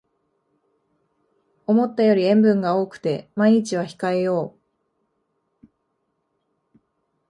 [1.67, 4.55] 思ったより塩分が多くて毎日は控えよ
[5.63, 5.67] う